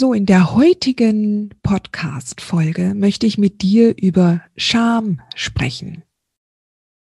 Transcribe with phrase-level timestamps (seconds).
[0.00, 6.04] So, in der heutigen Podcast-Folge möchte ich mit dir über Scham sprechen.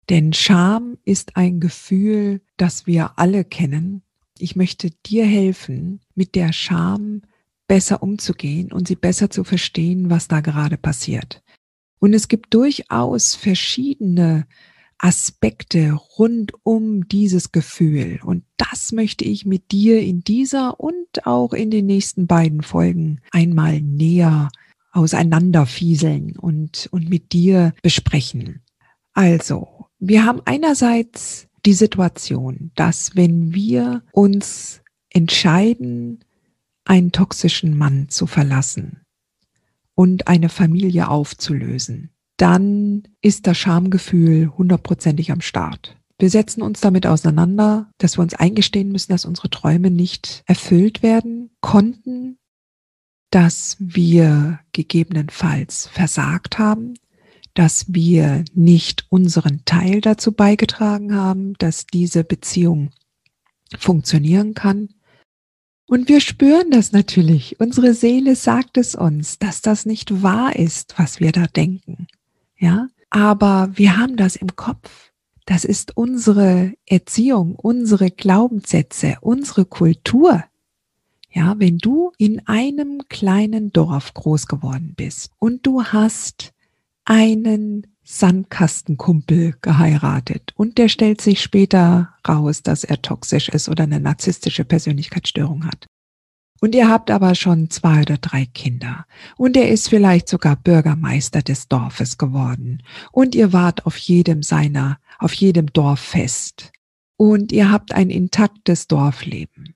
[0.09, 4.01] Denn Scham ist ein Gefühl, das wir alle kennen.
[4.39, 7.21] Ich möchte dir helfen, mit der Scham
[7.67, 11.43] besser umzugehen und sie besser zu verstehen, was da gerade passiert.
[11.99, 14.47] Und es gibt durchaus verschiedene
[14.99, 18.19] Aspekte rund um dieses Gefühl.
[18.23, 23.21] Und das möchte ich mit dir in dieser und auch in den nächsten beiden Folgen
[23.31, 24.49] einmal näher
[24.91, 28.61] auseinanderfieseln und, und mit dir besprechen.
[29.13, 36.23] Also, wir haben einerseits die Situation, dass wenn wir uns entscheiden,
[36.85, 39.01] einen toxischen Mann zu verlassen
[39.93, 45.97] und eine Familie aufzulösen, dann ist das Schamgefühl hundertprozentig am Start.
[46.19, 51.03] Wir setzen uns damit auseinander, dass wir uns eingestehen müssen, dass unsere Träume nicht erfüllt
[51.03, 52.39] werden konnten,
[53.29, 56.93] dass wir gegebenenfalls versagt haben,
[57.53, 62.91] dass wir nicht unseren Teil dazu beigetragen haben, dass diese Beziehung
[63.77, 64.89] funktionieren kann.
[65.87, 67.59] Und wir spüren das natürlich.
[67.59, 72.07] Unsere Seele sagt es uns, dass das nicht wahr ist, was wir da denken
[72.57, 75.11] ja, aber wir haben das im Kopf.
[75.45, 80.43] Das ist unsere Erziehung, unsere Glaubenssätze, unsere Kultur.
[81.31, 86.53] Ja, wenn du in einem kleinen Dorf groß geworden bist und du hast
[87.05, 93.99] einen Sandkastenkumpel geheiratet und der stellt sich später raus, dass er toxisch ist oder eine
[93.99, 95.87] narzisstische Persönlichkeitsstörung hat.
[96.59, 99.05] Und ihr habt aber schon zwei oder drei Kinder.
[99.37, 102.83] Und er ist vielleicht sogar Bürgermeister des Dorfes geworden.
[103.11, 106.71] Und ihr wart auf jedem seiner, auf jedem Dorffest.
[107.15, 109.75] Und ihr habt ein intaktes Dorfleben.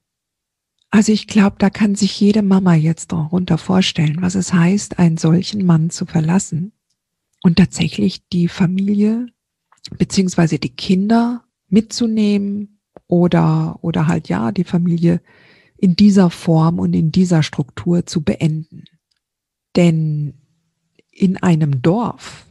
[0.91, 5.17] Also ich glaube, da kann sich jede Mama jetzt darunter vorstellen, was es heißt, einen
[5.17, 6.73] solchen Mann zu verlassen
[7.41, 9.27] und tatsächlich die Familie
[9.97, 15.21] beziehungsweise die Kinder mitzunehmen oder, oder halt ja, die Familie
[15.81, 18.85] in dieser Form und in dieser Struktur zu beenden.
[19.75, 20.35] Denn
[21.11, 22.45] in einem Dorf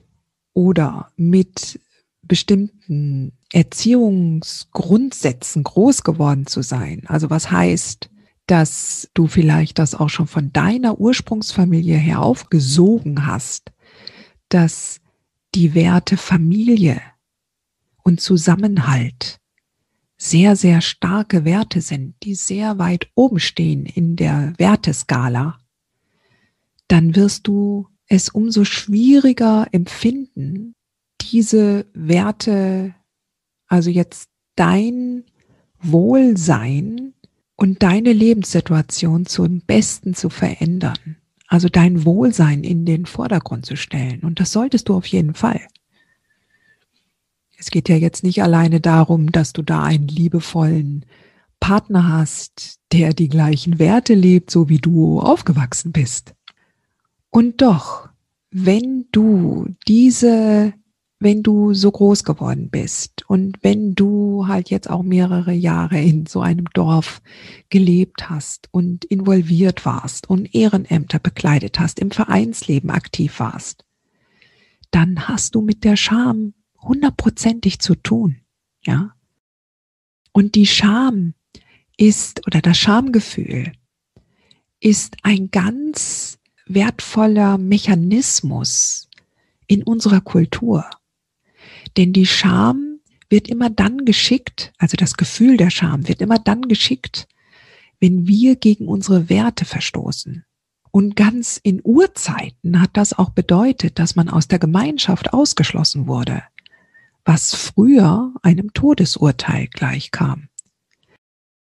[0.53, 1.81] oder mit
[2.23, 8.11] bestimmten Erziehungsgrundsätzen groß geworden zu sein, also was heißt,
[8.47, 13.71] dass du vielleicht das auch schon von deiner Ursprungsfamilie her aufgesogen hast,
[14.49, 15.01] dass
[15.55, 17.01] die Werte Familie
[18.03, 19.40] und Zusammenhalt
[20.23, 25.59] sehr, sehr starke Werte sind, die sehr weit oben stehen in der Werteskala,
[26.89, 30.75] dann wirst du es umso schwieriger empfinden,
[31.23, 32.95] diese Werte,
[33.67, 35.25] also jetzt dein
[35.81, 37.15] Wohlsein
[37.57, 41.17] und deine Lebenssituation zum Besten zu verändern.
[41.47, 44.21] Also dein Wohlsein in den Vordergrund zu stellen.
[44.21, 45.61] Und das solltest du auf jeden Fall.
[47.61, 51.05] Es geht ja jetzt nicht alleine darum, dass du da einen liebevollen
[51.61, 56.35] Partner hast, der die gleichen Werte lebt, so wie du aufgewachsen bist.
[57.29, 58.09] Und doch,
[58.51, 60.73] wenn du diese,
[61.19, 66.25] wenn du so groß geworden bist und wenn du halt jetzt auch mehrere Jahre in
[66.25, 67.21] so einem Dorf
[67.69, 73.85] gelebt hast und involviert warst und Ehrenämter bekleidet hast, im Vereinsleben aktiv warst,
[74.91, 78.41] dann hast du mit der Scham hundertprozentig zu tun,
[78.85, 79.15] ja.
[80.33, 81.35] Und die Scham
[81.97, 83.73] ist, oder das Schamgefühl
[84.81, 89.09] ist ein ganz wertvoller Mechanismus
[89.67, 90.89] in unserer Kultur.
[91.97, 96.63] Denn die Scham wird immer dann geschickt, also das Gefühl der Scham wird immer dann
[96.63, 97.29] geschickt,
[97.99, 100.45] wenn wir gegen unsere Werte verstoßen.
[100.93, 106.43] Und ganz in Urzeiten hat das auch bedeutet, dass man aus der Gemeinschaft ausgeschlossen wurde
[107.25, 110.49] was früher einem Todesurteil gleichkam.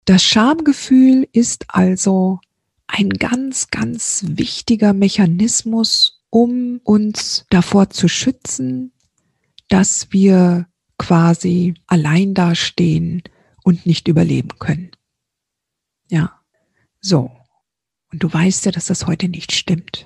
[0.06, 2.40] Das Schamgefühl ist also
[2.88, 8.92] ein ganz, ganz wichtiger Mechanismus, um uns davor zu schützen,
[9.69, 10.68] dass wir
[10.98, 13.24] quasi allein dastehen
[13.63, 14.92] und nicht überleben können.
[16.10, 16.40] Ja,
[17.02, 17.31] so.
[18.12, 20.06] Und du weißt ja, dass das heute nicht stimmt.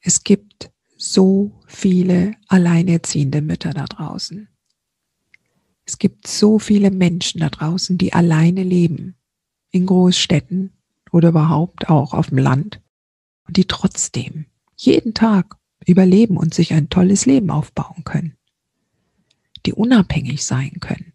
[0.00, 4.48] Es gibt so viele alleinerziehende Mütter da draußen.
[5.84, 9.16] Es gibt so viele Menschen da draußen, die alleine leben,
[9.70, 10.72] in Großstädten
[11.12, 12.80] oder überhaupt auch auf dem Land,
[13.46, 14.46] und die trotzdem
[14.76, 15.56] jeden Tag
[15.86, 18.36] überleben und sich ein tolles Leben aufbauen können,
[19.66, 21.12] die unabhängig sein können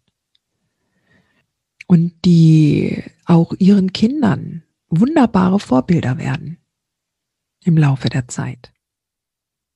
[1.86, 6.58] und die auch ihren Kindern wunderbare Vorbilder werden
[7.64, 8.72] im Laufe der Zeit.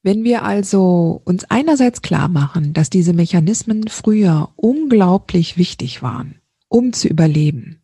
[0.02, 6.94] Wenn wir also uns einerseits klar machen, dass diese Mechanismen früher unglaublich wichtig waren, um
[6.94, 7.82] zu überleben,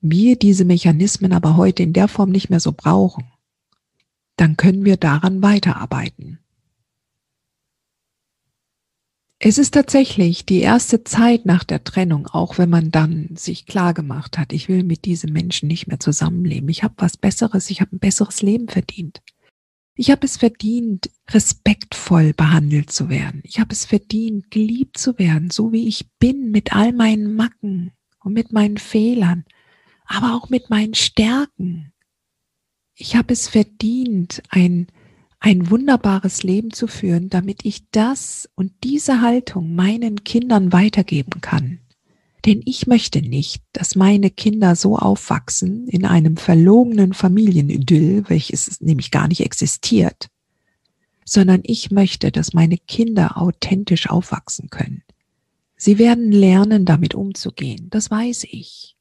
[0.00, 3.24] wir diese Mechanismen aber heute in der Form nicht mehr so brauchen,
[4.36, 6.38] dann können wir daran weiterarbeiten.
[9.40, 13.94] Es ist tatsächlich die erste Zeit nach der Trennung, auch wenn man dann sich klar
[13.94, 16.68] gemacht hat, ich will mit diesem Menschen nicht mehr zusammenleben.
[16.70, 19.20] Ich habe was Besseres, ich habe ein besseres Leben verdient.
[20.00, 23.40] Ich habe es verdient, respektvoll behandelt zu werden.
[23.42, 27.90] Ich habe es verdient, geliebt zu werden, so wie ich bin, mit all meinen Macken
[28.20, 29.44] und mit meinen Fehlern,
[30.06, 31.92] aber auch mit meinen Stärken.
[32.94, 34.86] Ich habe es verdient, ein
[35.40, 41.80] ein wunderbares Leben zu führen, damit ich das und diese Haltung meinen Kindern weitergeben kann.
[42.46, 49.10] Denn ich möchte nicht, dass meine Kinder so aufwachsen in einem verlogenen Familienidyll, welches nämlich
[49.10, 50.28] gar nicht existiert,
[51.24, 55.02] sondern ich möchte, dass meine Kinder authentisch aufwachsen können.
[55.76, 58.96] Sie werden lernen, damit umzugehen, das weiß ich.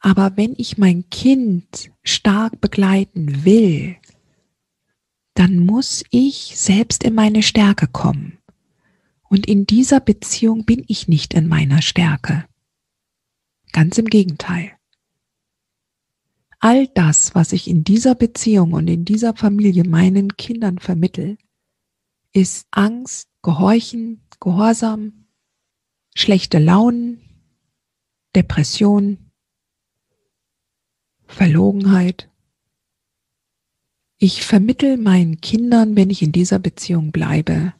[0.00, 3.96] Aber wenn ich mein Kind stark begleiten will,
[5.34, 8.38] dann muss ich selbst in meine Stärke kommen.
[9.28, 12.44] Und in dieser Beziehung bin ich nicht in meiner Stärke.
[13.76, 14.72] Ganz im Gegenteil.
[16.60, 21.36] All das, was ich in dieser Beziehung und in dieser Familie meinen Kindern vermittel,
[22.32, 25.26] ist Angst, Gehorchen, Gehorsam,
[26.14, 27.20] schlechte Launen,
[28.34, 29.30] Depression,
[31.26, 32.30] Verlogenheit,
[34.16, 37.74] ich vermittel meinen Kindern, wenn ich in dieser Beziehung bleibe,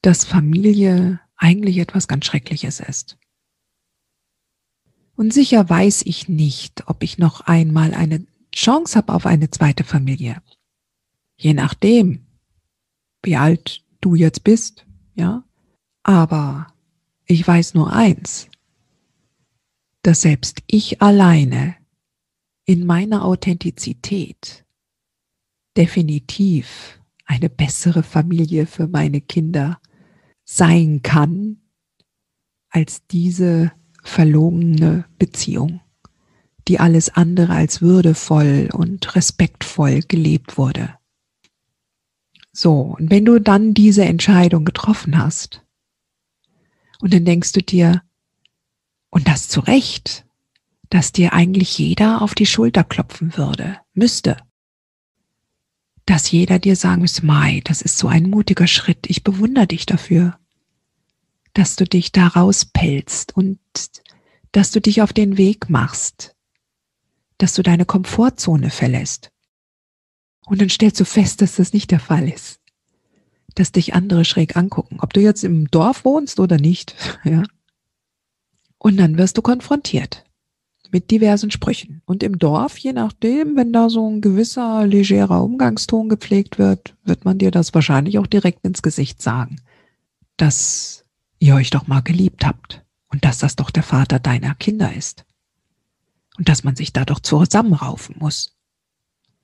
[0.00, 3.18] dass Familie eigentlich etwas ganz Schreckliches ist.
[5.14, 9.84] Und sicher weiß ich nicht, ob ich noch einmal eine Chance habe auf eine zweite
[9.84, 10.42] Familie.
[11.36, 12.26] Je nachdem,
[13.22, 15.44] wie alt du jetzt bist, ja.
[16.02, 16.66] Aber
[17.26, 18.48] ich weiß nur eins,
[20.02, 21.76] dass selbst ich alleine
[22.64, 24.64] in meiner Authentizität
[25.76, 29.80] definitiv eine bessere Familie für meine Kinder
[30.44, 31.58] sein kann
[32.68, 33.72] als diese
[34.02, 35.80] verlogene Beziehung,
[36.68, 40.94] die alles andere als würdevoll und respektvoll gelebt wurde.
[42.52, 45.62] So, und wenn du dann diese Entscheidung getroffen hast,
[47.00, 48.02] und dann denkst du dir,
[49.10, 50.24] und das zu Recht,
[50.88, 54.36] dass dir eigentlich jeder auf die Schulter klopfen würde, müsste,
[56.06, 59.86] dass jeder dir sagen muss, Mai, das ist so ein mutiger Schritt, ich bewundere dich
[59.86, 60.38] dafür,
[61.54, 63.58] dass du dich da rauspelzt und
[64.52, 66.36] dass du dich auf den Weg machst,
[67.38, 69.30] dass du deine Komfortzone verlässt.
[70.46, 72.60] Und dann stellst du fest, dass das nicht der Fall ist,
[73.54, 76.94] dass dich andere schräg angucken, ob du jetzt im Dorf wohnst oder nicht,
[77.24, 77.42] ja.
[78.78, 80.24] Und dann wirst du konfrontiert
[80.90, 82.02] mit diversen Sprüchen.
[82.04, 87.24] Und im Dorf, je nachdem, wenn da so ein gewisser legerer Umgangston gepflegt wird, wird
[87.24, 89.56] man dir das wahrscheinlich auch direkt ins Gesicht sagen,
[90.36, 91.04] dass
[91.38, 92.81] ihr euch doch mal geliebt habt
[93.12, 95.24] und dass das doch der Vater deiner Kinder ist.
[96.38, 98.56] Und dass man sich da doch zusammenraufen muss.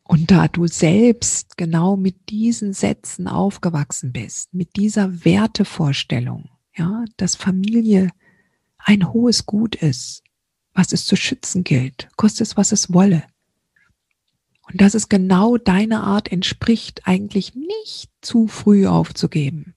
[0.03, 7.37] Und da du selbst genau mit diesen Sätzen aufgewachsen bist, mit dieser Wertevorstellung, ja, dass
[7.37, 8.11] Familie
[8.79, 10.23] ein hohes Gut ist,
[10.73, 13.25] was es zu schützen gilt, koste es, was es wolle.
[14.63, 19.75] Und dass es genau deiner Art entspricht, eigentlich nicht zu früh aufzugeben.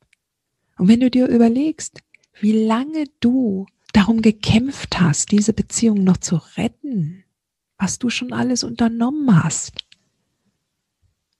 [0.77, 2.01] Und wenn du dir überlegst,
[2.39, 7.23] wie lange du darum gekämpft hast, diese Beziehung noch zu retten,
[7.77, 9.85] was du schon alles unternommen hast,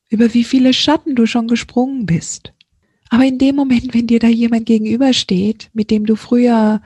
[0.09, 2.53] über wie viele Schatten du schon gesprungen bist.
[3.09, 6.81] Aber in dem Moment, wenn dir da jemand gegenübersteht, mit dem du früher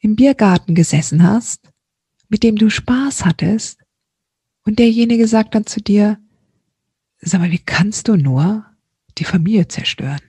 [0.00, 1.72] im Biergarten gesessen hast
[2.32, 3.78] mit dem du Spaß hattest,
[4.64, 6.18] Und derjenige sagt dann zu dir,
[7.20, 8.64] sag mal, wie kannst du nur
[9.18, 10.20] die Familie zerstören?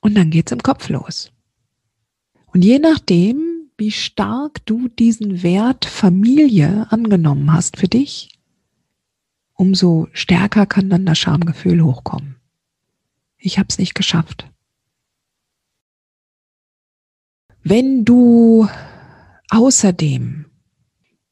[0.00, 1.30] Und dann geht's im Kopf los.
[2.52, 3.40] Und je nachdem,
[3.78, 8.38] wie stark du diesen Wert Familie angenommen hast für dich,
[9.54, 12.36] umso stärker kann dann das Schamgefühl hochkommen.
[13.36, 14.50] Ich habe es nicht geschafft.
[17.62, 18.68] Wenn du
[19.50, 20.46] außerdem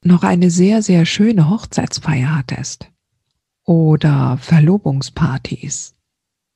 [0.02, 2.90] noch eine sehr, sehr schöne Hochzeitsfeier hattest
[3.64, 5.94] oder Verlobungspartys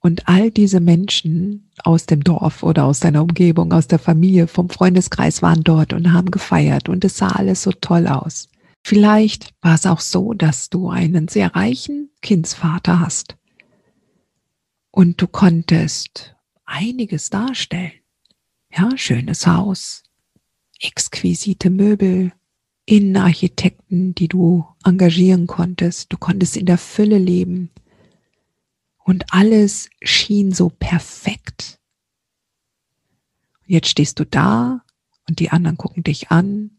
[0.00, 4.68] und all diese Menschen aus dem Dorf oder aus deiner Umgebung, aus der Familie, vom
[4.68, 8.48] Freundeskreis waren dort und haben gefeiert und es sah alles so toll aus.
[8.84, 13.36] Vielleicht war es auch so, dass du einen sehr reichen Kindsvater hast
[14.90, 17.92] und du konntest einiges darstellen.
[18.76, 20.04] Ja, schönes Haus,
[20.80, 22.32] exquisite Möbel,
[22.84, 26.12] Innenarchitekten, die du engagieren konntest.
[26.12, 27.70] Du konntest in der Fülle leben.
[29.08, 31.80] Und alles schien so perfekt.
[33.64, 34.84] Jetzt stehst du da
[35.26, 36.78] und die anderen gucken dich an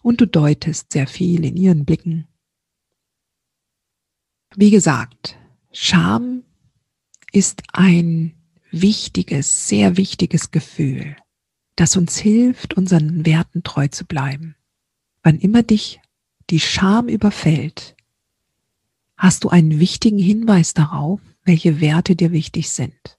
[0.00, 2.28] und du deutest sehr viel in ihren Blicken.
[4.54, 5.38] Wie gesagt,
[5.72, 6.44] Scham
[7.32, 8.36] ist ein
[8.70, 11.16] wichtiges, sehr wichtiges Gefühl,
[11.74, 14.54] das uns hilft, unseren Werten treu zu bleiben.
[15.24, 16.00] Wann immer dich
[16.48, 17.96] die Scham überfällt,
[19.16, 23.16] hast du einen wichtigen Hinweis darauf, welche Werte dir wichtig sind.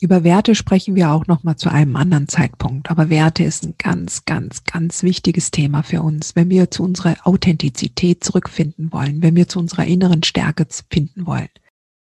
[0.00, 3.76] Über Werte sprechen wir auch noch mal zu einem anderen Zeitpunkt, aber Werte ist ein
[3.78, 9.36] ganz, ganz, ganz wichtiges Thema für uns, wenn wir zu unserer Authentizität zurückfinden wollen, wenn
[9.36, 11.50] wir zu unserer inneren Stärke finden wollen.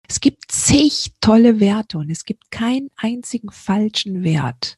[0.10, 4.77] Es gibt zig tolle Werte und es gibt keinen einzigen falschen Wert.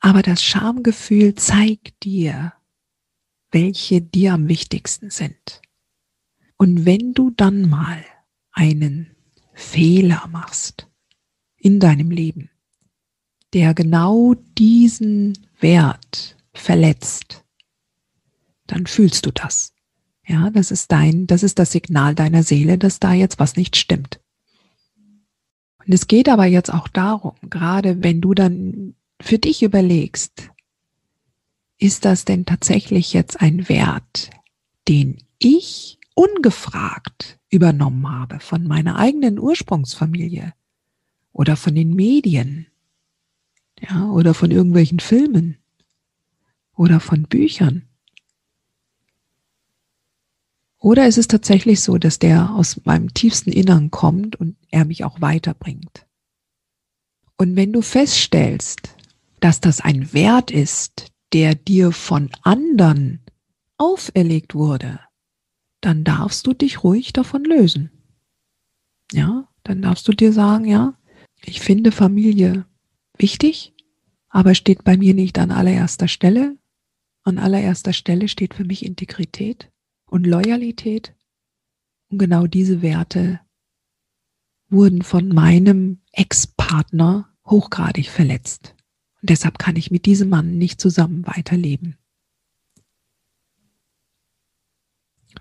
[0.00, 2.54] Aber das Schamgefühl zeigt dir,
[3.50, 5.60] welche dir am wichtigsten sind.
[6.56, 8.02] Und wenn du dann mal
[8.56, 9.14] einen
[9.52, 10.88] Fehler machst,
[11.56, 12.50] in deinem Leben,
[13.52, 17.44] der genau diesen Wert verletzt,
[18.66, 19.72] dann fühlst du das.
[20.26, 23.76] Ja, das ist dein, das ist das Signal deiner Seele, dass da jetzt was nicht
[23.76, 24.20] stimmt.
[25.86, 30.50] Und es geht aber jetzt auch darum, gerade wenn du dann für dich überlegst,
[31.78, 34.30] ist das denn tatsächlich jetzt ein Wert,
[34.88, 40.52] den ich ungefragt übernommen habe von meiner eigenen Ursprungsfamilie?
[41.36, 42.66] oder von den Medien,
[43.78, 45.58] ja, oder von irgendwelchen Filmen
[46.74, 47.82] oder von Büchern.
[50.78, 55.04] Oder ist es tatsächlich so, dass der aus meinem tiefsten Innern kommt und er mich
[55.04, 56.06] auch weiterbringt?
[57.36, 58.96] Und wenn du feststellst,
[59.40, 63.20] dass das ein Wert ist, der dir von anderen
[63.76, 65.00] auferlegt wurde,
[65.80, 67.90] dann darfst du dich ruhig davon lösen.
[69.12, 70.98] Ja, dann darfst du dir sagen, ja,
[71.42, 72.66] ich finde Familie
[73.18, 73.74] wichtig,
[74.28, 76.56] aber steht bei mir nicht an allererster Stelle.
[77.22, 79.70] An allererster Stelle steht für mich Integrität
[80.06, 81.14] und Loyalität.
[82.08, 83.40] Und genau diese Werte
[84.68, 88.74] wurden von meinem Ex-Partner hochgradig verletzt.
[89.22, 91.96] Und deshalb kann ich mit diesem Mann nicht zusammen weiterleben.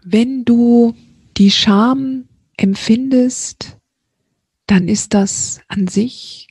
[0.07, 0.95] Wenn du
[1.35, 2.25] die Scham
[2.57, 3.79] empfindest,
[4.67, 6.47] dann ist das an sich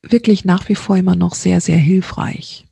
[0.00, 2.66] wirklich nach wie vor immer noch sehr, sehr hilfreich.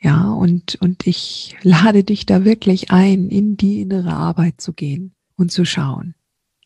[0.00, 5.14] Ja, und, und ich lade dich da wirklich ein, in die innere Arbeit zu gehen
[5.36, 6.16] und zu schauen,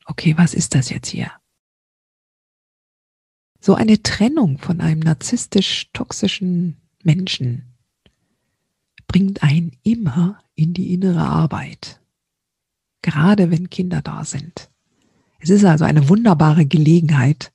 [0.07, 1.31] okay, was ist das jetzt hier?
[3.61, 7.75] So eine Trennung von einem narzisstisch toxischen Menschen
[9.07, 12.02] bringt einen immer in die innere Arbeit.
[13.03, 14.71] Gerade wenn Kinder da sind.
[15.41, 17.53] Es ist also eine wunderbare Gelegenheit,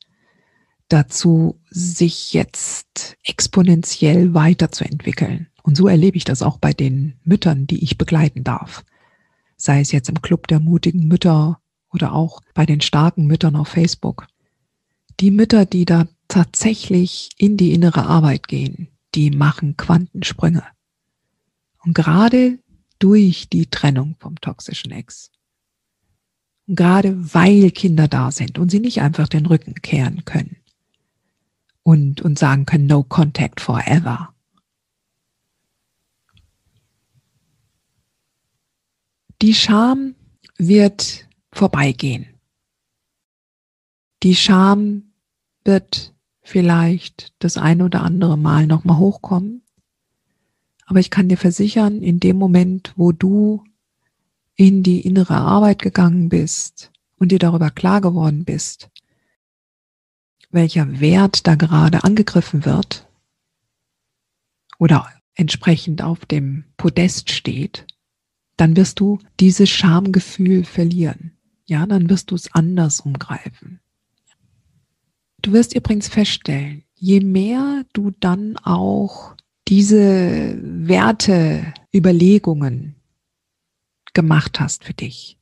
[0.90, 5.48] dazu, sich jetzt exponentiell weiterzuentwickeln.
[5.64, 8.86] Und so erlebe ich das auch bei den Müttern, die ich begleiten darf.
[9.58, 11.60] Sei es jetzt im Club der mutigen Mütter
[11.92, 14.28] oder auch bei den starken Müttern auf Facebook.
[15.20, 20.64] Die Mütter, die da tatsächlich in die innere Arbeit gehen, die machen Quantensprünge.
[21.84, 22.60] Und gerade
[23.00, 25.32] durch die Trennung vom toxischen Ex.
[26.68, 30.58] Und gerade weil Kinder da sind und sie nicht einfach den Rücken kehren können,
[31.88, 34.34] und, und sagen können, no contact forever.
[39.42, 40.14] Die Scham
[40.58, 42.26] wird vorbeigehen.
[44.22, 45.14] Die Scham
[45.64, 49.64] wird vielleicht das ein oder andere Mal nochmal hochkommen.
[50.88, 53.64] Aber ich kann dir versichern, in dem Moment, wo du
[54.58, 58.90] in die innere Arbeit gegangen bist und dir darüber klar geworden bist,
[60.50, 63.08] welcher Wert da gerade angegriffen wird
[64.80, 67.86] oder entsprechend auf dem Podest steht,
[68.58, 71.32] dann wirst du dieses Schamgefühl verlieren.
[71.66, 73.80] Ja, dann wirst du es anders umgreifen.
[75.42, 79.36] Du wirst übrigens feststellen, je mehr du dann auch
[79.68, 82.97] diese Werteüberlegungen
[84.18, 85.38] gemacht hast für dich,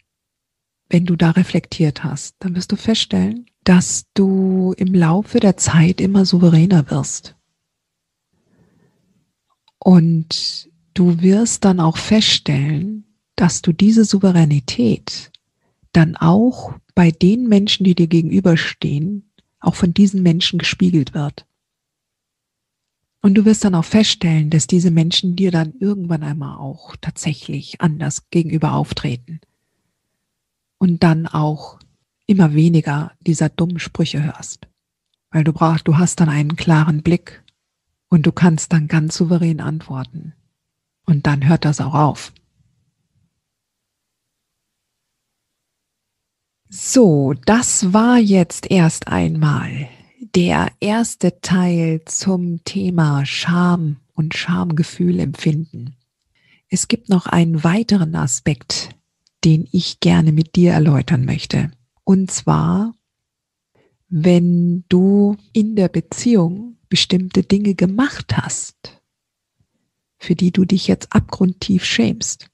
[0.89, 6.01] wenn du da reflektiert hast, dann wirst du feststellen, dass du im Laufe der Zeit
[6.01, 7.37] immer souveräner wirst.
[9.79, 13.05] Und du wirst dann auch feststellen,
[13.37, 15.31] dass du diese Souveränität
[15.93, 21.45] dann auch bei den Menschen, die dir gegenüberstehen, auch von diesen Menschen gespiegelt wird.
[23.25, 27.81] Und du wirst dann auch feststellen, dass diese Menschen dir dann irgendwann einmal auch tatsächlich
[27.81, 29.41] anders gegenüber auftreten.
[30.77, 31.79] Und dann auch
[32.27, 34.67] immer weniger dieser dummen Sprüche hörst.
[35.31, 37.43] Weil du brauchst, du hast dann einen klaren Blick
[38.09, 40.33] und du kannst dann ganz souverän antworten.
[41.07, 42.31] Und dann hört das auch auf.
[46.69, 49.89] So, das war jetzt erst einmal
[50.35, 55.95] der erste Teil zum Thema Scham und Schamgefühl empfinden.
[56.67, 58.89] Es gibt noch einen weiteren Aspekt,
[59.45, 61.71] den ich gerne mit dir erläutern möchte.
[62.03, 62.93] Und zwar,
[64.09, 69.01] wenn du in der Beziehung bestimmte Dinge gemacht hast,
[70.17, 72.49] für die du dich jetzt abgrundtief schämst.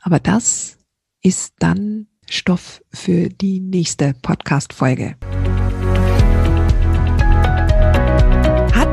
[0.00, 0.78] Aber das
[1.22, 5.16] ist dann Stoff für die nächste Podcast-Folge.